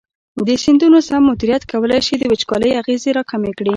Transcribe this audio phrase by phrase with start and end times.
[0.47, 3.69] د سیندونو سم مدیریت کولی شي د وچکالۍ اغېزې راکمې کړي.